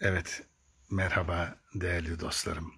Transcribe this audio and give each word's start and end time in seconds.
Evet, 0.00 0.46
merhaba 0.90 1.60
değerli 1.74 2.20
dostlarım. 2.20 2.74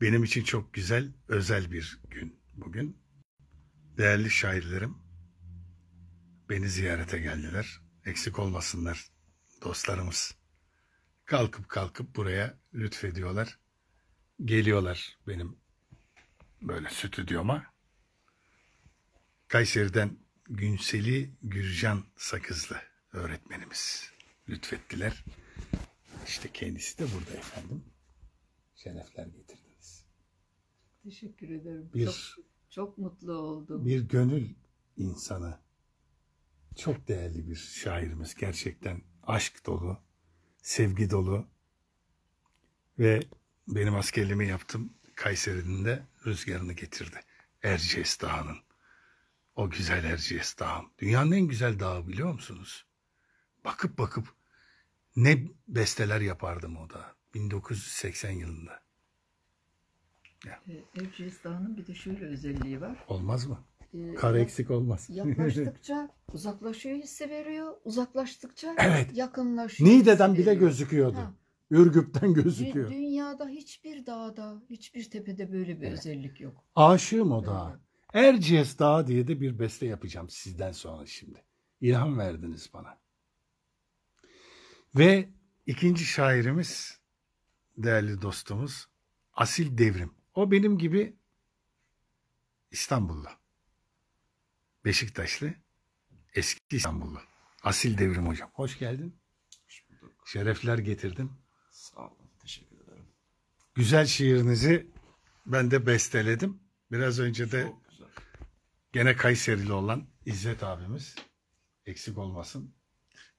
Benim 0.00 0.24
için 0.24 0.44
çok 0.44 0.74
güzel, 0.74 1.12
özel 1.28 1.72
bir 1.72 2.00
gün 2.10 2.40
bugün. 2.54 3.02
Değerli 3.98 4.30
şairlerim 4.30 4.98
beni 6.48 6.68
ziyarete 6.68 7.18
geldiler. 7.18 7.80
Eksik 8.04 8.38
olmasınlar 8.38 9.08
dostlarımız. 9.62 10.34
Kalkıp 11.24 11.68
kalkıp 11.68 12.16
buraya 12.16 12.58
lütfediyorlar. 12.74 13.58
Geliyorlar 14.44 15.18
benim 15.26 15.56
böyle 16.62 16.90
stüdyoma. 16.90 17.66
Kayseri'den 19.48 20.18
Günseli 20.48 21.34
Gürcan 21.42 22.04
Sakızlı 22.16 22.82
öğretmenimiz 23.12 24.17
lütfettiler. 24.48 25.24
İşte 26.26 26.52
kendisi 26.52 26.98
de 26.98 27.06
burada 27.14 27.30
efendim. 27.38 27.84
Şerefler 28.74 29.26
getirdiniz. 29.26 30.04
Teşekkür 31.02 31.48
ederim. 31.50 31.90
Bir- 31.94 32.06
Çok, 32.06 32.14
çok 32.70 32.98
mutlu 32.98 33.32
oldum. 33.32 33.86
Bir 33.86 34.00
gönül 34.08 34.54
insanı. 34.96 35.58
Çok 36.76 37.08
değerli 37.08 37.48
bir 37.50 37.56
şairimiz. 37.56 38.34
Gerçekten 38.34 39.02
aşk 39.22 39.66
dolu, 39.66 39.98
sevgi 40.62 41.10
dolu. 41.10 41.46
Ve 42.98 43.22
benim 43.68 43.94
askerliğimi 43.94 44.46
yaptım. 44.48 44.92
Kayseri'nin 45.14 45.84
de 45.84 46.06
rüzgarını 46.26 46.72
getirdi. 46.72 47.20
Erciyes 47.62 48.20
Dağı'nın. 48.20 48.56
O 49.54 49.70
güzel 49.70 50.04
Erciyes 50.04 50.58
Dağı. 50.58 50.82
Dünyanın 50.98 51.32
en 51.32 51.46
güzel 51.48 51.78
dağı 51.78 52.08
biliyor 52.08 52.32
musunuz? 52.32 52.86
Bakıp 53.64 53.98
bakıp 53.98 54.37
ne 55.24 55.38
besteler 55.68 56.20
yapardım 56.20 56.76
o 56.76 56.90
da. 56.90 57.00
1980 57.34 58.30
yılında. 58.30 58.80
Ee, 60.46 60.50
Erciyes 61.00 61.44
Dağı'nın 61.44 61.76
bir 61.76 61.86
de 61.86 61.94
şöyle 61.94 62.24
özelliği 62.26 62.80
var. 62.80 63.04
Olmaz 63.08 63.46
mı? 63.46 63.64
Ee, 63.94 64.14
Kar 64.14 64.34
eksik 64.34 64.70
olmaz. 64.70 65.10
Yaklaştıkça 65.12 66.10
uzaklaşıyor 66.32 66.96
hissi 66.96 67.30
veriyor. 67.30 67.72
Uzaklaştıkça 67.84 68.74
Evet. 68.78 69.16
yakınlaşıyor. 69.16 69.90
Niğde'den 69.90 70.34
bile 70.34 70.46
veriyor. 70.46 70.60
gözüküyordu. 70.60 71.16
Ha, 71.16 71.34
Ürgüp'ten 71.70 72.34
gözüküyor. 72.34 72.90
dünyada 72.90 73.48
hiçbir 73.48 74.06
dağda, 74.06 74.62
hiçbir 74.70 75.10
tepede 75.10 75.52
böyle 75.52 75.80
bir 75.80 75.92
özellik 75.92 76.40
yok. 76.40 76.64
Aşığım 76.76 77.32
o 77.32 77.46
dağa. 77.46 77.80
Erciyes 78.14 78.78
Dağı 78.78 79.06
diye 79.06 79.28
de 79.28 79.40
bir 79.40 79.58
beste 79.58 79.86
yapacağım 79.86 80.28
sizden 80.30 80.72
sonra 80.72 81.06
şimdi. 81.06 81.44
İlham 81.80 82.18
verdiniz 82.18 82.70
bana. 82.72 82.98
Ve 84.94 85.28
ikinci 85.66 86.04
şairimiz, 86.04 87.00
değerli 87.76 88.22
dostumuz 88.22 88.88
Asil 89.32 89.78
Devrim. 89.78 90.14
O 90.34 90.50
benim 90.50 90.78
gibi 90.78 91.16
İstanbullu. 92.70 93.28
Beşiktaşlı, 94.84 95.54
eski 96.34 96.76
İstanbullu. 96.76 97.20
Asil 97.62 97.98
Devrim 97.98 98.26
hocam. 98.26 98.50
Hoş 98.54 98.78
geldin. 98.78 99.20
Hoş 99.64 99.84
bulduk. 99.88 100.28
Şerefler 100.28 100.78
getirdin. 100.78 101.32
Sağ 101.70 102.00
olun. 102.00 102.30
Teşekkür 102.42 102.76
ederim. 102.80 103.06
Güzel 103.74 104.06
şiirinizi 104.06 104.90
ben 105.46 105.70
de 105.70 105.86
besteledim. 105.86 106.60
Biraz 106.92 107.18
önce 107.18 107.52
de. 107.52 107.72
Gene 108.92 109.16
Kayserili 109.16 109.72
olan 109.72 110.08
İzzet 110.26 110.62
abimiz 110.62 111.14
eksik 111.86 112.18
olmasın. 112.18 112.74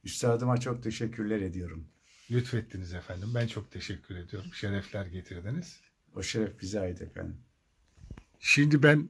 Üstadıma 0.03 0.57
çok 0.57 0.83
teşekkürler 0.83 1.41
ediyorum. 1.41 1.87
Lütfettiniz 2.31 2.93
efendim. 2.93 3.31
Ben 3.35 3.47
çok 3.47 3.71
teşekkür 3.71 4.15
ediyorum. 4.15 4.53
Şerefler 4.53 5.05
getirdiniz. 5.05 5.81
O 6.15 6.23
şeref 6.23 6.61
bize 6.61 6.79
ait 6.79 7.01
efendim. 7.01 7.37
Şimdi 8.39 8.83
ben 8.83 9.09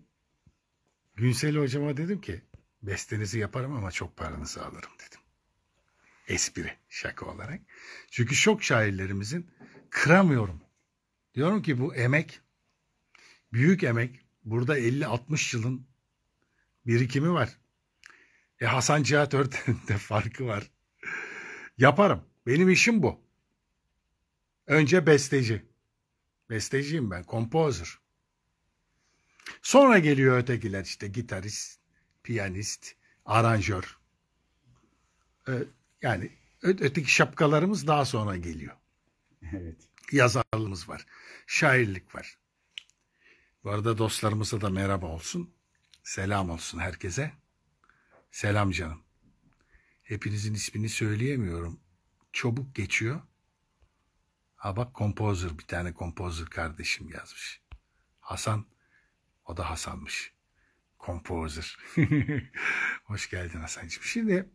Günsel 1.16 1.58
hocama 1.58 1.98
dedim 1.98 2.22
ki 2.22 2.42
bestenizi 2.82 3.40
yaparım 3.40 3.76
ama 3.76 3.92
çok 3.92 4.18
paranızı 4.18 4.66
alırım 4.66 4.92
dedim. 5.08 5.20
Espri, 6.28 6.78
şaka 6.90 7.26
olarak. 7.26 7.62
Çünkü 8.12 8.36
şok 8.36 8.64
şairlerimizin 8.64 9.52
kıramıyorum. 9.90 10.62
Diyorum 11.36 11.62
ki 11.62 11.80
bu 11.80 11.96
emek, 11.96 12.42
büyük 13.54 13.84
emek. 13.84 14.26
Burada 14.46 14.80
50-60 14.80 15.58
yılın 15.58 15.88
birikimi 16.86 17.34
var. 17.34 17.58
E 18.62 18.66
Hasan 18.66 19.04
Cihat 19.04 19.34
Örten'in 19.34 19.80
de 19.88 19.98
farkı 19.98 20.46
var. 20.46 20.72
Yaparım. 21.80 22.26
Benim 22.48 22.70
işim 22.70 23.04
bu. 23.04 23.20
Önce 24.68 25.06
besteci. 25.06 25.66
Besteciyim 26.50 27.12
ben, 27.12 27.24
kompozör. 27.24 28.02
Sonra 29.62 30.00
geliyor 30.00 30.38
ötekiler 30.38 30.84
işte 30.84 31.08
gitarist, 31.08 31.80
piyanist, 32.24 32.96
aranjör. 33.26 34.00
Ee, 35.48 35.52
yani 36.02 36.32
öteki 36.62 37.12
şapkalarımız 37.12 37.88
daha 37.88 38.06
sonra 38.06 38.38
geliyor. 38.38 38.76
Evet. 39.52 39.78
Yazarlığımız 40.12 40.90
var, 40.90 41.06
şairlik 41.48 42.16
var. 42.16 42.38
Bu 43.64 43.70
arada 43.70 43.98
dostlarımıza 43.98 44.62
da 44.62 44.70
merhaba 44.70 45.06
olsun. 45.06 45.54
Selam 46.04 46.50
olsun 46.50 46.80
herkese. 46.80 47.32
Selam 48.32 48.72
canım. 48.72 49.09
Hepinizin 50.10 50.54
ismini 50.54 50.90
söyleyemiyorum. 50.90 51.80
Çabuk 52.34 52.76
geçiyor. 52.76 53.22
Ha 54.56 54.76
bak 54.76 54.94
kompozör 54.94 55.58
bir 55.58 55.68
tane 55.68 55.94
kompozör 55.94 56.48
kardeşim 56.48 57.10
yazmış. 57.10 57.62
Hasan 58.20 58.66
o 59.46 59.58
da 59.58 59.70
Hasan'mış. 59.70 60.34
Kompozör. 60.98 61.76
Hoş 63.04 63.30
geldin 63.30 63.60
Hasan'cığım. 63.60 64.04
Şimdi 64.04 64.50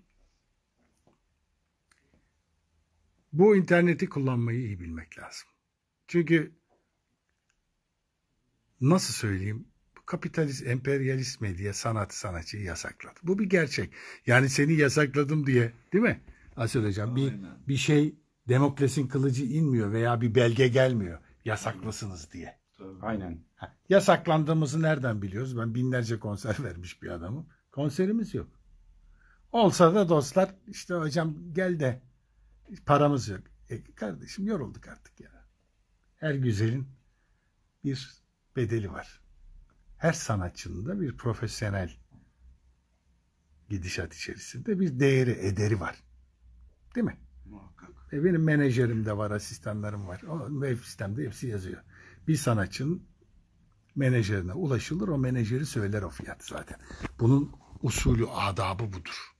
bu 3.32 3.56
interneti 3.56 4.09
kullanmayı 4.09 4.60
iyi 4.60 4.81
bilmek 4.81 5.19
lazım. 5.19 5.48
Çünkü 6.09 6.59
nasıl 8.81 9.15
söyleyeyim? 9.15 9.69
Kapitalist, 10.06 10.66
emperyalist 10.66 11.41
medya 11.41 11.75
sanat 11.75 12.15
sanatçıyı 12.15 12.62
yasakladı. 12.62 13.20
Bu 13.22 13.38
bir 13.38 13.44
gerçek. 13.44 13.91
Yani 14.26 14.48
seni 14.48 14.72
yasakladım 14.72 15.47
diye 15.47 15.72
değil 15.92 16.04
mi? 16.04 16.20
Asil 16.56 16.84
Hocam 16.84 17.16
bir, 17.16 17.34
bir 17.69 17.76
şey 17.76 18.15
Demokles'in 18.48 19.06
kılıcı 19.06 19.44
inmiyor 19.44 19.92
veya 19.92 20.20
bir 20.20 20.34
belge 20.34 20.69
gelmiyor. 20.69 21.19
Yasaklısınız 21.44 22.32
diye. 22.32 22.59
Aynen. 23.03 23.44
Ha, 23.56 23.76
Yasaklandığımızı 23.88 24.82
nereden 24.82 25.22
biliyoruz? 25.22 25.59
Ben 25.59 25.75
binlerce 25.75 26.19
konser 26.19 26.56
vermiş 26.65 27.03
bir 27.03 27.09
adamım. 27.09 27.47
Konserimiz 27.72 28.34
yok. 28.34 28.48
Olsa 29.53 29.94
da 29.94 30.09
dostlar 30.09 30.54
işte 30.66 30.94
hocam 30.94 31.34
gel 31.53 31.81
de 31.81 32.03
paramız 32.86 33.28
yok. 33.28 33.41
E, 33.71 33.84
kardeşim 33.84 34.47
yorulduk 34.47 34.88
artık 34.88 35.21
ya. 35.21 35.31
Her 36.16 36.34
güzelin 36.34 36.88
bir 37.84 38.22
bedeli 38.56 38.92
var. 38.92 39.24
Her 39.99 40.12
sanatçının 40.12 40.87
da 40.87 41.00
bir 41.00 41.16
profesyonel 41.16 41.97
gidişat 43.69 44.15
içerisinde 44.15 44.81
bir 44.81 45.00
değeri, 45.00 45.31
ederi 45.31 45.81
var. 45.81 45.97
Değil 46.94 47.06
mi? 47.06 47.16
Muhakkak. 47.44 47.91
E 48.12 48.25
benim 48.25 48.44
menajerim 48.44 49.04
de 49.04 49.16
var, 49.16 49.31
asistanlarım 49.31 50.06
var. 50.06 50.22
O 50.22 50.49
web 50.49 50.84
sistemde 50.84 51.25
hepsi 51.25 51.47
yazıyor. 51.47 51.83
Bir 52.28 52.37
sanatçının 52.37 53.06
menajerine 53.94 54.53
ulaşılır, 54.53 55.09
o 55.09 55.19
menajeri 55.19 55.66
söyler 55.66 56.03
o 56.03 56.10
fiyat 56.10 56.44
zaten. 56.44 56.81
Bunun 57.19 57.53
usulü, 57.83 58.27
adabı 58.27 58.93
budur. 58.93 59.34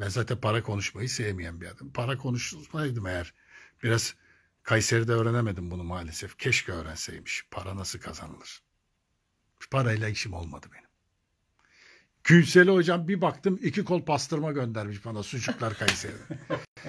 Ben 0.00 0.08
zaten 0.08 0.40
para 0.40 0.62
konuşmayı 0.62 1.08
sevmeyen 1.08 1.60
bir 1.60 1.66
adam. 1.66 1.92
Para 1.92 2.16
konuşsaydım 2.16 3.06
eğer 3.06 3.34
biraz 3.82 4.14
Kayseri'de 4.62 5.12
öğrenemedim 5.12 5.70
bunu 5.70 5.84
maalesef. 5.84 6.38
Keşke 6.38 6.72
öğrenseymiş. 6.72 7.46
Para 7.50 7.76
nasıl 7.76 7.98
kazanılır? 7.98 8.62
Parayla 9.70 10.08
işim 10.08 10.32
olmadı 10.32 10.66
benim. 10.72 10.84
Gülseli 12.24 12.70
hocam 12.70 13.08
bir 13.08 13.20
baktım 13.20 13.58
iki 13.62 13.84
kol 13.84 14.02
pastırma 14.02 14.52
göndermiş 14.52 15.04
bana 15.04 15.22
sucuklar 15.22 15.74
Kayseri'de. 15.78 16.38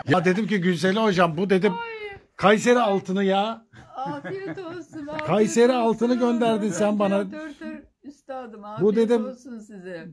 ya 0.07 0.25
dedim 0.25 0.47
ki 0.47 0.61
Gülseli 0.61 0.99
hocam 0.99 1.37
bu 1.37 1.49
dedim 1.49 1.73
Kayseri 2.35 2.79
altını 2.79 3.23
ya. 3.23 3.65
Afiyet 3.95 4.57
olsun. 4.59 5.07
afiyet 5.07 5.27
Kayseri 5.27 5.71
olsun. 5.71 5.87
altını 5.89 6.19
gönderdin 6.19 6.69
sen 6.69 6.99
bana. 6.99 7.31
Dur 7.31 7.49
üstadım 8.03 8.65
afiyet 8.65 8.81
Bu 8.81 8.95
dedim- 8.95 9.25
olsun 9.25 9.59
size. 9.59 10.07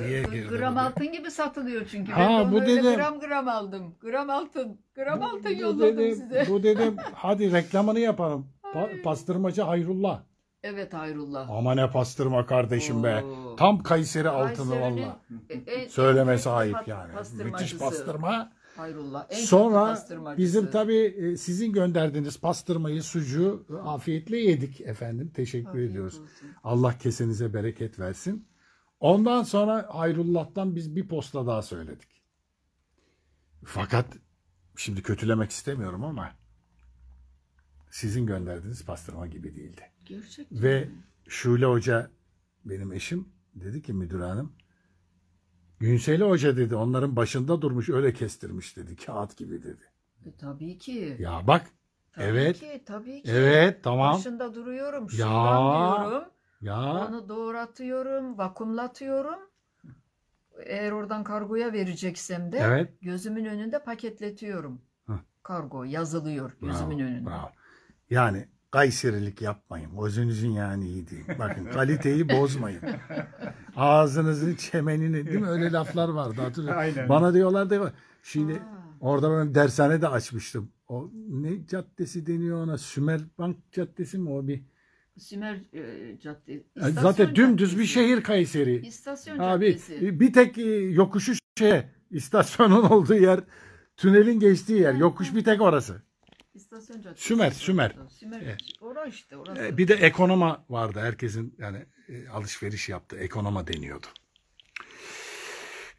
Niye 0.00 0.22
G- 0.22 0.30
girdi 0.30 0.48
Gram 0.48 0.76
bu 0.76 0.80
altın 0.80 1.12
gibi 1.12 1.30
satılıyor 1.30 1.86
çünkü. 1.90 2.12
Ha, 2.12 2.28
ben 2.44 2.52
bu 2.52 2.60
dedim. 2.62 2.94
gram 2.94 3.20
gram 3.20 3.48
aldım. 3.48 3.94
Gram 4.00 4.30
altın. 4.30 4.80
Gram 4.94 5.22
altın 5.22 5.44
Bu 5.56 5.60
yolladım 5.62 5.98
dedim, 5.98 6.14
size. 6.16 6.46
Bu 6.48 6.62
dedim 6.62 6.96
hadi 7.14 7.52
reklamını 7.52 7.98
yapalım. 8.00 8.46
Pa- 8.62 8.86
Ay. 8.88 9.02
pastırmacı 9.02 9.62
Hayrullah. 9.62 10.22
Evet 10.66 10.94
Hayrullah. 10.94 11.50
Ama 11.50 11.74
ne 11.74 11.90
pastırma 11.90 12.46
kardeşim 12.46 13.02
be. 13.02 13.22
Oo. 13.24 13.56
Tam 13.56 13.82
Kayseri 13.82 14.28
altını 14.28 14.70
Kayseri'nin 14.70 15.02
valla. 15.02 15.20
e- 15.50 15.54
en- 15.54 15.88
Söyleme 15.88 16.32
en 16.32 16.36
sahip 16.36 16.74
pat- 16.74 16.88
yani. 16.90 17.12
pastırmacısı. 17.12 17.52
Müthiş 17.64 17.78
pastırma. 17.78 18.52
Hayrullah. 18.76 19.22
En 19.24 19.28
kötü 19.36 19.46
Sonra 19.46 19.84
pastırmacısı. 19.84 20.42
bizim 20.42 20.70
tabii 20.70 20.96
e, 20.96 21.36
sizin 21.36 21.72
gönderdiğiniz 21.72 22.40
pastırmayı, 22.40 23.02
sucuğu 23.02 23.66
e, 23.70 23.74
afiyetle 23.74 24.36
yedik 24.38 24.80
efendim. 24.80 25.30
Teşekkür 25.34 25.68
Afiyet 25.68 25.90
ediyoruz. 25.90 26.14
olsun. 26.14 26.28
Allah 26.64 26.98
kesenize 26.98 27.54
bereket 27.54 27.98
versin. 27.98 28.48
Ondan 29.00 29.42
sonra 29.42 29.86
Hayrullah'tan 29.90 30.76
biz 30.76 30.96
bir 30.96 31.08
posta 31.08 31.46
daha 31.46 31.62
söyledik. 31.62 32.08
Fakat 33.64 34.06
şimdi 34.76 35.02
kötülemek 35.02 35.50
istemiyorum 35.50 36.04
ama 36.04 36.30
sizin 37.94 38.26
gönderdiğiniz 38.26 38.84
pastırma 38.84 39.26
gibi 39.26 39.56
değildi. 39.56 39.82
Gerçekten. 40.04 40.62
Ve 40.62 40.88
Şule 41.28 41.66
Hoca 41.66 42.10
benim 42.64 42.92
eşim 42.92 43.28
dedi 43.54 43.82
ki 43.82 43.92
müdür 43.92 44.20
hanım 44.20 44.52
Günseli 45.78 46.24
Hoca 46.24 46.56
dedi 46.56 46.76
onların 46.76 47.16
başında 47.16 47.62
durmuş 47.62 47.88
öyle 47.88 48.12
kestirmiş 48.14 48.76
dedi 48.76 48.96
kağıt 48.96 49.36
gibi 49.36 49.62
dedi. 49.62 49.82
E, 50.26 50.36
tabii 50.36 50.78
ki. 50.78 51.16
Ya 51.18 51.46
bak 51.46 51.66
Tabii 52.12 52.24
evet 52.24 52.60
ki, 52.60 52.82
tabii 52.86 53.22
ki. 53.22 53.30
evet 53.30 53.84
tamam 53.84 54.14
Başında 54.14 54.54
duruyorum. 54.54 55.06
Ya. 55.12 55.18
Diyorum. 55.18 56.28
ya 56.60 57.06
Onu 57.08 57.28
doğratıyorum, 57.28 58.38
vakumlatıyorum. 58.38 59.38
Eğer 60.66 60.92
oradan 60.92 61.24
kargoya 61.24 61.72
vereceksem 61.72 62.52
de 62.52 62.58
evet 62.58 62.92
gözümün 63.02 63.44
önünde 63.44 63.84
paketletiyorum. 63.84 64.80
Hı. 65.06 65.18
Kargo 65.42 65.84
yazılıyor 65.84 66.52
gözümün 66.60 66.98
bravo, 66.98 67.08
önünde. 67.08 67.26
bravo. 67.30 67.50
Yani 68.14 68.46
Kayserilik 68.70 69.42
yapmayın. 69.42 69.90
Gözünüzün 70.02 70.50
yani 70.50 70.88
iyi 70.88 71.10
değil. 71.10 71.24
Bakın 71.38 71.64
kaliteyi 71.64 72.28
bozmayın. 72.28 72.80
Ağzınızın 73.76 74.54
çemenini 74.54 75.26
değil 75.26 75.40
mi? 75.40 75.48
Öyle 75.48 75.72
laflar 75.72 76.08
vardı 76.08 76.40
hatırlıyorum. 76.40 76.80
Aynen. 76.80 77.08
Bana 77.08 77.34
diyorlardı 77.34 77.92
şimdi 78.22 78.52
Aa. 78.52 78.84
Orada 79.00 79.30
ben 79.38 79.54
dershane 79.54 80.02
de 80.02 80.08
açmıştım. 80.08 80.72
O 80.88 81.10
ne 81.28 81.66
caddesi 81.66 82.26
deniyor 82.26 82.64
ona? 82.64 82.78
Sümer 82.78 83.20
Bank 83.38 83.56
Caddesi 83.72 84.18
mi 84.18 84.30
o 84.30 84.46
bir? 84.48 84.62
Sümer 85.18 85.54
e, 85.72 86.18
Cadde. 86.20 86.52
Yani 86.52 86.62
İstasyon 86.76 87.02
Zaten 87.02 87.34
dümdüz 87.34 87.70
bir 87.70 87.74
Caddesi. 87.74 87.92
şehir 87.92 88.22
Kayseri. 88.22 88.86
İstasyon 88.86 89.38
Abi 89.38 89.66
Caddesi. 89.66 90.20
bir 90.20 90.32
tek 90.32 90.58
e, 90.58 90.70
yokuşu 90.72 91.32
şeye 91.58 91.90
istasyonun 92.10 92.82
olduğu 92.90 93.14
yer 93.14 93.40
tünelin 93.96 94.40
geçtiği 94.40 94.80
yer. 94.80 94.94
Yokuş 94.94 95.34
bir 95.34 95.44
tek 95.44 95.60
orası. 95.60 96.02
İstasyon 96.54 97.02
Caddesi. 97.02 97.22
Sümer, 97.24 97.50
Sümer. 97.50 97.96
Sümer. 98.18 98.40
Evet. 98.44 98.60
Orası 98.80 99.08
işte 99.08 99.36
orası. 99.36 99.62
E, 99.62 99.76
Bir 99.78 99.88
de 99.88 99.94
ekonoma 99.94 100.64
vardı. 100.68 101.00
Herkesin 101.00 101.54
yani 101.58 101.86
e, 102.08 102.28
alışveriş 102.28 102.88
yaptığı 102.88 103.16
ekonoma 103.16 103.66
deniyordu. 103.66 104.06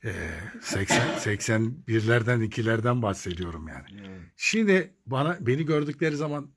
E, 0.04 0.14
80 0.62 1.08
81'lerden 1.18 2.44
2'lerden 2.50 3.02
bahsediyorum 3.02 3.68
yani. 3.68 3.86
Evet. 4.08 4.22
Şimdi 4.38 4.94
bana 5.06 5.38
beni 5.40 5.66
gördükleri 5.66 6.16
zaman 6.16 6.52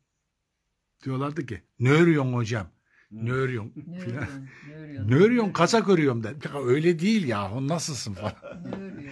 diyorlardı 1.05 1.47
ki 1.47 1.63
ne 1.81 1.91
örüyorsun 1.91 2.33
hocam? 2.33 2.71
Ne 3.11 3.33
örüyorsun? 3.33 3.73
Ne 3.87 4.01
filan. 4.01 4.17
örüyorsun? 4.23 4.49
Ne 4.69 4.75
örüyorsun? 4.75 5.11
Ne 5.11 5.15
örüyorsun? 5.15 5.53
Kasak 5.53 5.89
örüyorum 5.89 6.23
der. 6.25 6.35
Öyle 6.67 6.99
değil 6.99 7.29
ya. 7.29 7.67
Nasılsın 7.69 8.15
falan. 8.15 8.35
Ne 8.65 8.77
örüyorsun? 8.77 9.11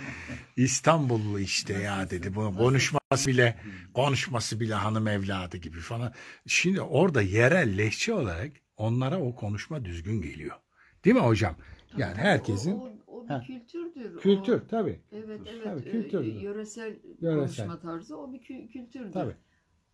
İstanbullu 0.56 1.40
işte 1.40 1.72
ya 1.72 2.10
dedi. 2.10 2.34
Bu 2.34 2.54
konuşması 2.56 3.26
bile 3.30 3.56
konuşması 3.94 4.60
bile 4.60 4.74
hanım 4.74 5.08
evladı 5.08 5.56
gibi 5.56 5.78
falan. 5.80 6.12
Şimdi 6.46 6.80
orada 6.80 7.22
yerel 7.22 7.78
lehçe 7.78 8.14
olarak 8.14 8.50
onlara 8.76 9.20
o 9.20 9.34
konuşma 9.34 9.84
düzgün 9.84 10.22
geliyor. 10.22 10.56
Değil 11.04 11.16
mi 11.16 11.22
hocam? 11.22 11.56
Yani 11.96 12.12
Tabii, 12.14 12.22
herkesin 12.24 12.72
o, 12.72 12.90
o, 13.06 13.20
o 13.20 13.28
bir 13.28 13.46
kültürdür. 13.46 14.20
kültür 14.20 14.60
O, 14.62 14.66
tabii. 14.66 15.00
evet 15.12 15.40
evet. 15.46 15.64
Tabii, 15.64 15.88
e, 15.88 15.90
kültürdür. 15.92 16.40
yöresel, 16.40 16.96
Yöresel. 17.20 17.66
konuşma 17.66 17.80
tarzı 17.80 18.16
o 18.18 18.32
bir 18.32 18.38
kü- 18.38 18.68
kültürdür. 18.68 19.12
Tabii. 19.12 19.36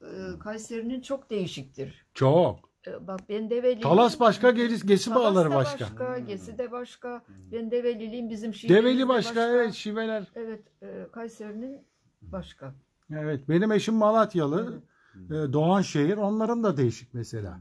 E, 0.00 0.38
Kayseri'nin 0.38 1.00
çok 1.00 1.30
değişiktir. 1.30 2.06
Çok. 2.14 2.71
E, 2.87 3.06
bak 3.06 3.20
ben 3.29 3.50
Develiyim. 3.50 3.81
Talas 3.81 4.20
başka, 4.20 4.50
Gesi, 4.50 4.87
Gesi 4.87 5.11
Talas 5.11 5.23
bağları 5.23 5.50
da 5.50 5.55
başka. 5.55 5.84
başka. 5.84 6.19
Gesi 6.19 6.58
de 6.58 6.73
başka. 6.73 7.23
Ben 7.52 7.70
Develiliyim 7.70 8.31
bizim 8.31 8.55
şiirimiz 8.55 8.84
Develi 8.84 8.99
de 8.99 9.08
başka, 9.08 9.49
evet, 9.49 9.75
şiveler. 9.75 10.25
Evet, 10.34 10.62
e, 10.82 11.06
Kayseri'nin 11.12 11.81
başka. 12.23 12.75
Evet, 13.11 13.49
benim 13.49 13.73
eşim 13.73 13.94
Malatyalı. 13.94 14.82
E, 15.14 15.31
Doğanşehir, 15.31 16.17
onların 16.17 16.64
da 16.64 16.76
değişik 16.76 17.14
mesela. 17.14 17.61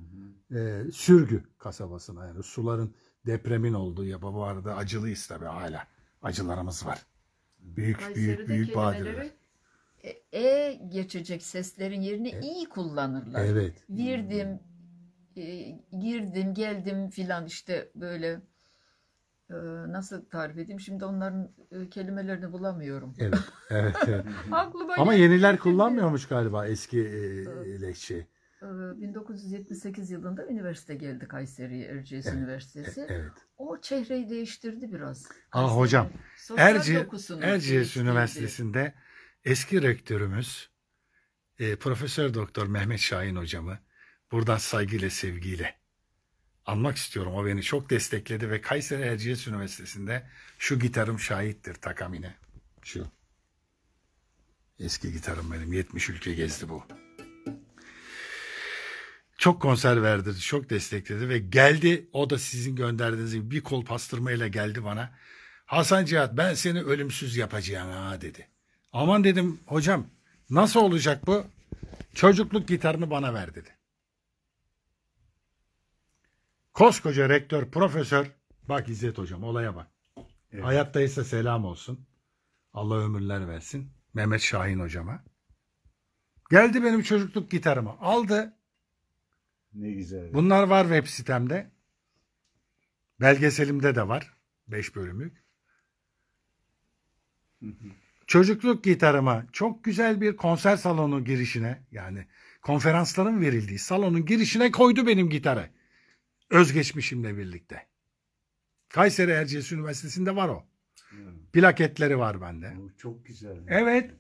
E, 0.56 0.84
Sürgü 0.94 1.44
kasabasına 1.58 2.28
yani 2.28 2.44
suların 2.44 2.94
depremin 3.26 3.74
olduğu 3.74 4.06
ya 4.06 4.22
bu 4.22 4.44
arada 4.44 4.76
acılıyız 4.76 5.28
tabii 5.28 5.46
hala. 5.46 5.88
Acılarımız 6.22 6.86
var. 6.86 7.06
Büyük 7.60 7.76
büyük 7.76 8.00
Kayseri'de 8.00 8.48
büyük 8.48 8.76
badireler. 8.76 9.30
e, 10.04 10.40
e 10.40 10.74
geçecek 10.74 11.44
seslerin 11.44 12.02
yerini 12.02 12.30
iyi 12.42 12.70
kullanırlar. 12.70 13.46
Evet. 13.46 13.84
Virdim, 13.90 14.60
e, 15.36 15.70
girdim, 16.00 16.54
geldim 16.54 17.10
filan 17.10 17.46
işte 17.46 17.92
böyle 17.96 18.42
e, 19.50 19.56
nasıl 19.88 20.26
tarif 20.26 20.58
edeyim? 20.58 20.80
Şimdi 20.80 21.06
onların 21.06 21.52
e, 21.72 21.90
kelimelerini 21.90 22.52
bulamıyorum. 22.52 23.14
Evet. 23.20 23.40
Evet. 23.70 23.96
evet. 24.08 24.26
Aklıma 24.52 24.94
Ama 24.94 25.14
gelmedi 25.14 25.34
yeniler 25.34 25.60
kullanmıyormuş 25.60 26.28
galiba 26.28 26.68
eski 26.68 27.00
e, 27.00 27.82
lehçeyi. 27.82 28.28
E, 28.62 28.66
1978 29.02 30.12
yılında 30.12 30.48
üniversite 30.48 30.96
geldi 30.96 31.28
Kayseri 31.28 31.82
Erciyes 31.82 32.28
Evet, 32.28 32.38
Üniversitesi. 32.38 33.06
Evet. 33.10 33.32
O 33.58 33.82
çehreyi 33.82 34.30
değiştirdi 34.30 34.94
biraz. 34.94 35.28
Aa, 35.52 35.76
hocam, 35.76 36.10
Erci, 36.58 37.08
Erciyes. 37.42 37.98
Üniversitesi'nde 37.98 38.94
eski 39.46 39.82
rektörümüz 39.82 40.70
e, 41.60 41.76
Profesör 41.76 42.34
Doktor 42.34 42.68
Mehmet 42.68 43.00
Şahin 43.00 43.36
hocamı 43.36 43.80
buradan 44.32 44.58
saygıyla 44.58 45.10
sevgiyle 45.10 45.82
anmak 46.66 46.98
istiyorum. 46.98 47.36
O 47.36 47.46
beni 47.46 47.64
çok 47.64 47.90
destekledi 47.90 48.50
ve 48.50 48.62
Kayseri 48.62 49.02
Erciyes 49.02 49.48
Üniversitesi'nde 49.48 50.28
şu 50.60 50.80
gitarım 50.80 51.20
şahittir 51.20 51.74
takamine. 51.74 52.36
Şu. 52.84 53.08
Eski 54.80 55.12
gitarım 55.12 55.52
benim. 55.52 55.74
70 55.74 56.10
ülke 56.10 56.34
gezdi 56.34 56.70
bu. 56.70 56.84
Çok 59.38 59.62
konser 59.62 60.04
verdirdi, 60.04 60.40
çok 60.40 60.70
destekledi 60.70 61.30
ve 61.30 61.40
geldi 61.40 62.10
o 62.14 62.30
da 62.30 62.38
sizin 62.38 62.76
gönderdiğiniz 62.76 63.34
gibi 63.34 63.52
bir 63.52 63.62
kol 63.62 63.86
pastırmayla 63.86 64.48
geldi 64.48 64.84
bana. 64.84 65.12
Hasan 65.66 66.06
Cihat 66.06 66.38
ben 66.38 66.54
seni 66.54 66.82
ölümsüz 66.82 67.38
yapacağım 67.38 67.92
ha 67.92 68.22
dedi. 68.22 68.48
Aman 68.94 69.24
dedim 69.24 69.60
hocam 69.66 70.08
nasıl 70.50 70.80
olacak 70.80 71.28
bu? 71.28 71.46
Çocukluk 72.16 72.68
gitarını 72.68 73.10
bana 73.10 73.34
ver 73.34 73.56
dedi. 73.56 73.70
Koskoca 76.74 77.30
rektör, 77.30 77.72
profesör. 77.72 78.32
Bak 78.70 78.90
İzzet 78.90 79.18
hocam 79.18 79.44
olaya 79.44 79.76
bak. 79.76 79.88
Evet. 80.52 80.66
Hayattaysa 80.66 81.24
selam 81.24 81.66
olsun. 81.66 82.08
Allah 82.74 82.96
ömürler 82.96 83.48
versin. 83.48 83.92
Mehmet 84.14 84.42
Şahin 84.42 84.80
hocama. 84.80 85.24
Geldi 86.50 86.84
benim 86.84 87.02
çocukluk 87.02 87.52
gitarımı. 87.52 87.96
Aldı. 88.00 88.54
Ne 89.74 89.92
güzel. 89.92 90.34
Bunlar 90.34 90.64
var 90.64 90.84
web 90.84 91.06
sitemde. 91.08 91.72
Belgeselimde 93.22 93.96
de 93.96 94.08
var. 94.08 94.34
5 94.68 94.96
bölümlük. 94.96 95.44
Çocukluk 98.28 98.84
gitarıma 98.84 99.46
çok 99.52 99.84
güzel 99.84 100.22
bir 100.22 100.38
konser 100.38 100.78
salonu 100.78 101.26
girişine 101.26 101.84
yani 101.92 102.28
konferansların 102.62 103.42
verildiği 103.42 103.80
salonun 103.80 104.26
girişine 104.26 104.72
koydu 104.72 105.08
benim 105.08 105.30
gitarı. 105.30 105.70
Özgeçmişimle 106.52 107.38
birlikte. 107.38 107.88
Kayseri 108.90 109.32
Erciyes 109.32 109.72
Üniversitesi'nde 109.72 110.36
var 110.36 110.50
o. 110.50 110.64
Evet. 111.16 111.54
Plaketleri 111.54 112.18
var 112.18 112.42
bende. 112.42 112.74
O 112.86 112.98
çok 112.98 113.26
güzel. 113.26 113.58
Evet. 113.68 114.12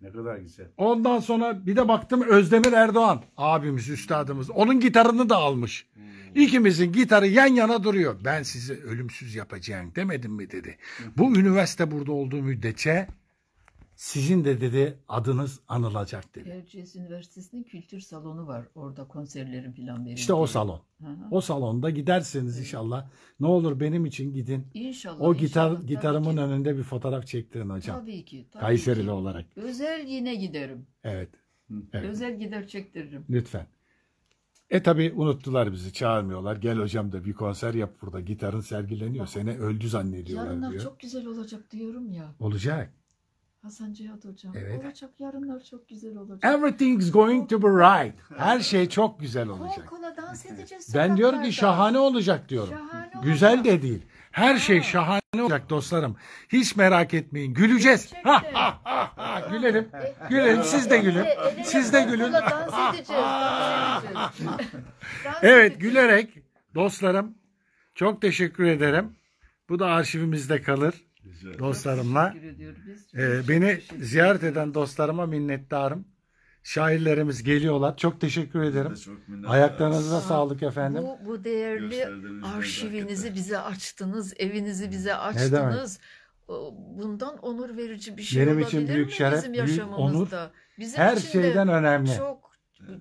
Ne 0.00 0.12
kadar 0.12 0.38
güzel. 0.38 0.66
Ondan 0.76 1.18
sonra 1.18 1.66
bir 1.66 1.76
de 1.76 1.88
baktım 1.88 2.22
Özdemir 2.22 2.72
Erdoğan 2.72 3.24
abimiz, 3.36 3.88
üstadımız. 3.88 4.50
Onun 4.50 4.80
gitarını 4.80 5.28
da 5.28 5.36
almış. 5.36 5.86
İkimizin 6.34 6.92
gitarı 6.92 7.26
yan 7.26 7.46
yana 7.46 7.84
duruyor. 7.84 8.16
Ben 8.24 8.42
sizi 8.42 8.74
ölümsüz 8.74 9.34
yapacağım 9.34 9.92
demedim 9.96 10.32
mi 10.32 10.50
dedi. 10.50 10.78
Bu 11.16 11.38
üniversite 11.38 11.90
burada 11.90 12.12
olduğu 12.12 12.42
müddetçe 12.42 13.06
sizin 14.00 14.44
de 14.44 14.60
dedi 14.60 14.98
adınız 15.08 15.60
anılacak 15.68 16.34
dedi. 16.34 16.48
Erciyes 16.48 16.96
Üniversitesi'nin 16.96 17.62
kültür 17.62 18.00
salonu 18.00 18.46
var. 18.46 18.66
Orada 18.74 19.08
konserlerin 19.08 19.72
falan 19.72 19.98
verildiği. 19.98 20.14
İşte 20.14 20.32
o 20.32 20.46
salon. 20.46 20.80
Hı 21.00 21.06
hı. 21.06 21.16
O 21.30 21.40
salonda 21.40 21.90
giderseniz 21.90 22.58
inşallah 22.58 23.08
ne 23.40 23.46
olur 23.46 23.80
benim 23.80 24.06
için 24.06 24.32
gidin. 24.32 24.66
İnşallah. 24.74 25.20
O 25.20 25.34
gitar 25.34 25.70
inşallah, 25.70 25.86
gitarımın 25.88 26.36
ki. 26.36 26.40
önünde 26.40 26.76
bir 26.76 26.82
fotoğraf 26.82 27.26
çektirin 27.26 27.70
hocam. 27.70 28.00
Tabii 28.00 28.24
ki. 28.24 28.46
Tabii 28.52 28.60
Kayserili 28.60 29.04
ki. 29.04 29.10
olarak. 29.10 29.46
Özel 29.56 30.06
yine 30.06 30.34
giderim. 30.34 30.86
Evet. 31.04 31.30
Evet. 31.92 32.04
Özel 32.10 32.38
gider 32.38 32.66
çektiririm. 32.66 33.24
Lütfen. 33.30 33.66
E 34.70 34.82
tabi 34.82 35.12
unuttular 35.16 35.72
bizi 35.72 35.92
çağırmıyorlar. 35.92 36.56
Gel 36.56 36.78
hocam 36.78 37.12
da 37.12 37.24
bir 37.24 37.32
konser 37.32 37.74
yap 37.74 37.90
burada. 38.02 38.20
Gitarın 38.20 38.60
sergileniyor. 38.60 39.26
Seni 39.26 39.58
öldü 39.58 39.88
zannediyorlar 39.88 40.46
Yarınlar 40.50 40.70
diyor. 40.70 40.82
çok 40.82 41.00
güzel 41.00 41.26
olacak 41.26 41.70
diyorum 41.72 42.12
ya. 42.12 42.34
Olacak. 42.40 42.94
Hasan 43.62 43.92
Cihat 43.92 44.24
hocam. 44.24 44.52
Evet. 44.56 44.84
Olacak 44.84 45.10
yarınlar 45.18 45.62
çok 45.70 45.88
güzel 45.88 46.16
olacak. 46.16 46.54
Everything's 46.54 47.10
going 47.12 47.50
to 47.50 47.62
be 47.62 47.66
right. 47.68 48.14
Her 48.36 48.60
şey 48.60 48.88
çok 48.88 49.20
güzel 49.20 49.48
Kol 49.48 49.60
olacak. 49.60 49.88
kola 49.88 50.16
dans 50.16 50.46
edeceğiz 50.46 50.94
Ben 50.94 51.16
diyorum 51.16 51.42
ki 51.42 51.52
şahane 51.52 51.98
olacak 51.98 52.48
diyorum. 52.48 52.74
Şahane 52.74 53.10
Güzel 53.22 53.50
olacak. 53.58 53.64
de 53.64 53.82
değil. 53.82 54.02
Her 54.30 54.56
şey 54.58 54.76
Ha. 54.78 54.82
şahane 54.82 55.20
olacak 55.42 55.70
dostlarım. 55.70 56.16
Hiç 56.48 56.76
merak 56.76 57.14
etmeyin. 57.14 57.54
Güleceğiz. 57.54 58.12
Ha, 58.24 58.42
ha, 58.52 58.80
ha, 58.84 59.12
ha. 59.16 59.40
Gülelim. 59.50 59.88
Gülelim. 60.30 60.62
Siz 60.64 60.90
de 60.90 60.98
gülün. 60.98 61.24
El 61.24 61.54
ele 61.56 61.64
Siz 61.64 61.92
de 61.92 62.02
kol 62.04 62.10
gülün. 62.10 62.32
dans 62.32 62.94
edeceğiz. 62.94 63.22
Evet 65.42 65.80
gülerek 65.80 66.38
dostlarım 66.74 67.34
çok 67.94 68.22
teşekkür 68.22 68.64
ederim. 68.64 69.16
Bu 69.68 69.78
da 69.78 69.86
arşivimizde 69.86 70.62
kalır 70.62 70.94
Güzel. 71.24 71.58
dostlarımla. 71.58 72.34
Çok 73.12 73.48
beni 73.48 73.80
ziyaret 74.00 74.38
ediyoruz. 74.38 74.44
eden 74.44 74.74
dostlarıma 74.74 75.26
minnettarım. 75.26 76.04
Şairlerimiz 76.62 77.42
geliyorlar. 77.42 77.96
Çok 77.96 78.20
teşekkür 78.20 78.62
ederim. 78.62 78.92
De 78.92 78.96
çok. 78.96 79.16
Ayaklarınıza 79.46 80.20
sağlık 80.20 80.62
efendim. 80.62 81.02
Bu, 81.02 81.26
bu 81.26 81.44
değerli 81.44 82.06
arşivinizi 82.56 83.06
nezakete. 83.06 83.34
bize 83.34 83.58
açtınız, 83.58 84.34
evinizi 84.36 84.90
bize 84.90 85.14
açtınız. 85.14 85.98
Bundan 86.98 87.38
onur 87.38 87.76
verici 87.76 88.16
bir 88.16 88.22
şey 88.22 88.42
Benim 88.42 88.52
olabilir 88.52 88.66
için 88.66 88.88
büyük 88.88 89.06
mi 89.06 89.12
şeref, 89.12 89.38
bizim 89.38 89.52
büyük 89.52 89.68
yaşamımızda? 89.68 90.50
Bizim 90.78 90.98
Her 90.98 91.16
için 91.16 91.28
de 91.28 91.32
şeyden 91.32 91.68
önemli. 91.68 92.16
Çok 92.16 92.50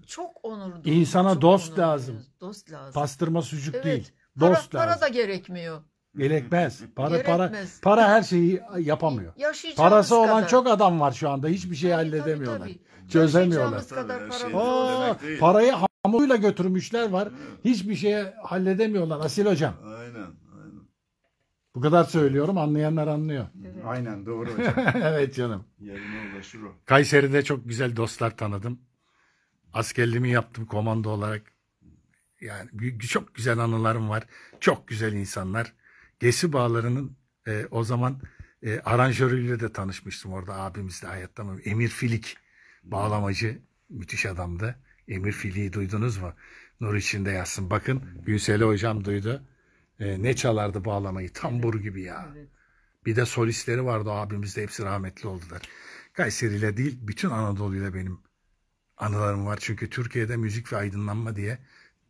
çok 0.07 0.45
onur 0.45 0.75
duydum, 0.75 0.91
İnsana 0.91 1.33
çok 1.33 1.41
dost 1.41 1.69
onur 1.69 1.77
lazım. 1.77 2.25
Dost 2.41 2.71
lazım. 2.71 2.93
Pastırma 2.93 3.41
sucuk 3.41 3.75
Evet. 3.75 3.85
değil. 3.85 4.11
Para, 4.39 4.51
Dost 4.55 4.71
para 4.71 4.91
lazım. 4.91 5.01
da 5.01 5.07
gerekmiyor. 5.07 5.81
Gerekmez. 6.17 6.81
Para 6.95 7.23
para 7.23 7.45
Gerekmez. 7.47 7.81
para 7.81 8.07
her 8.09 8.23
şeyi 8.23 8.61
yapamıyor. 8.79 9.33
Yaşayacağımız 9.37 9.77
Parası 9.91 10.15
olan 10.17 10.27
kadar. 10.37 10.47
çok 10.49 10.67
adam 10.67 10.99
var 10.99 11.11
şu 11.11 11.29
anda. 11.29 11.47
Hiçbir 11.47 11.75
şey 11.75 11.91
Tabii, 11.91 12.03
halledemiyorlar. 12.03 12.59
tabii, 12.59 12.77
tabii. 13.01 13.09
Çözemiyorlar. 13.09 13.77
Yaşayacağımız 13.77 13.89
kadar 13.89 14.07
Tabii, 14.19 14.23
her 14.23 14.29
para 14.29 14.39
şey- 14.39 14.53
var. 14.53 14.61
Oo, 14.61 15.03
demek 15.07 15.21
değil. 15.21 15.39
parayı 15.39 15.73
hamuruyla 16.03 16.35
götürmüşler 16.35 17.09
var. 17.09 17.29
Hiçbir 17.65 17.95
şeye 17.95 18.33
halledemiyorlar 18.43 19.19
Asil 19.19 19.45
hocam. 19.45 19.73
Aynen, 19.85 20.15
aynen. 20.15 20.81
Bu 21.75 21.81
kadar 21.81 22.03
söylüyorum 22.03 22.57
anlayanlar 22.57 23.07
anlıyor. 23.07 23.45
Evet. 23.65 23.83
Aynen 23.85 24.25
doğru 24.25 24.49
hocam. 24.57 24.73
evet 25.03 25.35
canım. 25.35 25.65
Yerine 25.79 26.33
ulaşır 26.35 26.61
o. 26.63 26.71
Kayseri'de 26.85 27.43
çok 27.43 27.67
güzel 27.67 27.95
dostlar 27.95 28.37
tanıdım. 28.37 28.79
Askerliğimi 29.73 30.29
yaptım 30.29 30.65
komando 30.65 31.09
olarak. 31.09 31.41
Yani 32.41 32.69
gü- 32.69 32.99
çok 33.07 33.35
güzel 33.35 33.59
anılarım 33.59 34.09
var. 34.09 34.23
Çok 34.59 34.87
güzel 34.87 35.13
insanlar. 35.13 35.73
Gesi 36.19 36.53
Bağları'nın 36.53 37.17
e, 37.47 37.65
o 37.71 37.83
zaman 37.83 38.21
e, 38.63 38.79
aranjörüyle 38.79 39.59
de 39.59 39.73
tanışmıştım 39.73 40.33
orada 40.33 40.55
abimizle 40.55 41.07
hayatta 41.07 41.43
mı? 41.43 41.61
Emir 41.61 41.87
Filik 41.87 42.37
bağlamacı 42.83 43.61
müthiş 43.89 44.25
adamdı. 44.25 44.79
Emir 45.07 45.31
Filik'i 45.31 45.73
duydunuz 45.73 46.17
mu? 46.17 46.33
Nur 46.79 46.95
içinde 46.95 47.31
yazsın. 47.31 47.69
Bakın 47.69 48.03
Gülseli 48.25 48.63
hocam 48.63 49.05
duydu. 49.05 49.43
E, 49.99 50.23
ne 50.23 50.35
çalardı 50.35 50.85
bağlamayı? 50.85 51.33
Tambur 51.33 51.81
gibi 51.81 52.01
ya. 52.01 52.29
Evet. 52.35 52.47
Bir 53.05 53.15
de 53.15 53.25
solistleri 53.25 53.85
vardı 53.85 54.11
abimiz 54.11 54.55
de 54.55 54.61
hepsi 54.61 54.83
rahmetli 54.83 55.27
oldular. 55.27 55.61
Kayseri'yle 56.13 56.77
değil 56.77 56.99
bütün 57.01 57.29
Anadolu'yla 57.29 57.93
benim 57.93 58.19
anılarım 58.97 59.45
var. 59.45 59.57
Çünkü 59.61 59.89
Türkiye'de 59.89 60.37
müzik 60.37 60.73
ve 60.73 60.77
aydınlanma 60.77 61.35
diye 61.35 61.59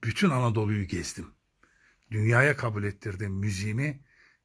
bütün 0.03 0.29
Anadolu'yu 0.29 0.87
gezdim. 0.87 1.25
Dünyaya 2.11 2.57
kabul 2.57 2.83
ettirdiğim 2.83 3.33
müziğimi 3.33 3.99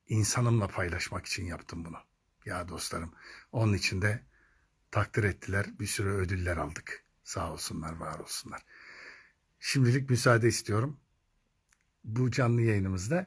insanımla 0.09 0.69
paylaşmak 0.69 1.27
için 1.27 1.45
yaptım 1.45 1.85
bunu. 1.85 1.97
Ya 2.45 2.69
dostlarım 2.69 3.13
onun 3.53 3.75
için 3.75 4.03
de 4.03 4.23
takdir 4.91 5.25
ettiler. 5.25 5.67
Bir 5.81 5.87
sürü 5.87 6.09
ödüller 6.11 6.57
aldık. 6.57 7.05
Sağ 7.25 7.53
olsunlar, 7.53 7.97
var 7.97 8.19
olsunlar. 8.19 8.63
Şimdilik 9.61 10.11
müsaade 10.11 10.49
istiyorum. 10.49 11.01
Bu 12.05 12.31
canlı 12.31 12.63
yayınımızda 12.63 13.27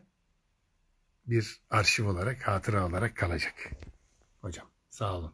bir 1.26 1.62
arşiv 1.70 2.08
olarak, 2.08 2.48
hatıra 2.48 2.88
olarak 2.88 3.16
kalacak. 3.18 3.70
Hocam 4.42 4.68
sağ 4.90 5.18
olun. 5.18 5.34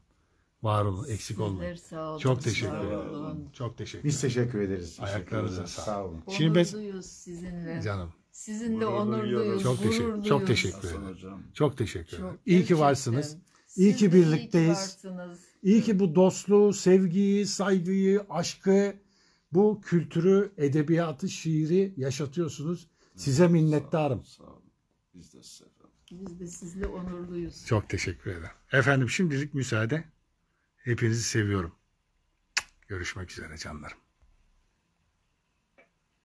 Var 0.64 0.86
olun, 0.86 1.10
eksik 1.10 1.40
olmayın. 1.40 1.76
Sizler 1.76 1.90
sağ 1.90 2.10
olun. 2.10 2.20
Çok 2.20 2.44
teşekkür 2.44 2.68
sağ 2.72 2.84
ederim. 2.84 3.00
olun. 3.00 3.50
Çok 3.54 3.78
teşekkür 3.78 4.04
Biz 4.08 4.22
teşekkür 4.22 4.62
ederiz. 4.62 5.00
Ayaklarınıza 5.00 5.64
Teşekkür 5.64 5.82
ederiz. 5.82 5.86
sağlık. 5.86 5.86
Sağ 5.86 6.04
olun. 6.06 6.24
Şimdi 6.38 6.56
ben- 6.56 6.72
duyuyoruz 6.72 7.06
sizinle. 7.06 7.82
Canım 7.82 8.14
Sizinle 8.34 8.86
Gurur 8.86 8.88
onur 8.98 9.22
duyuyoruz. 9.24 9.64
Çok 9.64 9.84
teşekkür- 9.84 10.06
gurur 10.14 10.24
çok 10.24 10.48
teşekkür 10.48 10.88
ederim. 10.88 11.06
hocam. 11.08 11.44
çok 11.54 11.78
teşekkür 11.78 12.10
Çok, 12.18 12.20
ederim. 12.20 12.40
İyi 12.46 12.66
ki 12.66 12.80
varsınız. 12.80 13.38
Siz 13.68 13.78
İyi 13.86 13.96
ki 13.96 14.12
de 14.12 14.16
birlikteyiz. 14.16 14.70
varsınız. 14.70 15.40
İyi 15.64 15.82
ki 15.84 16.00
bu 16.00 16.16
dostluğu, 16.16 16.74
sevgiyi, 16.74 17.46
saygıyı, 17.48 18.26
aşkı, 18.30 18.96
bu 19.52 19.82
kültürü, 19.86 20.52
edebiyatı, 20.58 21.30
şiiri 21.30 21.94
yaşatıyorsunuz. 21.98 22.88
Size 23.16 23.48
minnettarım. 23.48 24.26
Sağ 24.26 24.44
olun. 24.44 24.64
Biz 25.14 25.34
de 25.34 25.44
size. 25.44 25.66
Biz 26.12 26.40
de 26.40 26.48
sizle 26.48 26.88
onurluyuz. 26.88 27.66
Çok 27.66 27.90
teşekkür 27.90 28.32
ederim. 28.32 28.48
Efendim 28.72 29.10
şimdilik 29.10 29.54
müsaade. 29.54 30.04
Hepinizi 30.78 31.24
seviyorum. 31.24 31.76
Görüşmek 32.88 33.32
üzere 33.32 33.58
canlarım. 33.58 33.98